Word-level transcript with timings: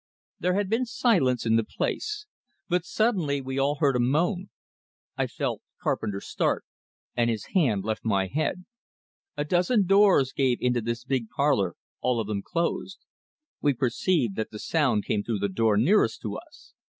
There 0.39 0.55
had 0.55 0.67
been 0.67 0.87
silence 0.87 1.45
in 1.45 1.57
the 1.57 1.63
place. 1.63 2.25
But 2.67 2.85
suddenly 2.85 3.39
we 3.39 3.59
all 3.59 3.75
heard 3.75 3.95
a 3.95 3.99
moan; 3.99 4.49
I 5.15 5.27
felt 5.27 5.61
Carpenter 5.79 6.19
start, 6.21 6.65
and 7.15 7.29
his 7.29 7.49
hand 7.53 7.83
left 7.83 8.03
my 8.03 8.25
head. 8.25 8.65
A 9.37 9.45
dozen 9.45 9.85
doors 9.85 10.33
gave 10.33 10.57
into 10.59 10.81
this 10.81 11.03
big 11.05 11.29
parlor 11.29 11.75
all 11.99 12.19
of 12.19 12.25
them 12.25 12.41
closed. 12.43 12.97
We 13.61 13.75
perceived 13.75 14.35
that 14.37 14.49
the 14.49 14.57
sound 14.57 15.05
came 15.05 15.21
through 15.23 15.37
the 15.37 15.49
door 15.49 15.77
nearest 15.77 16.19
to 16.23 16.35
us. 16.35 16.73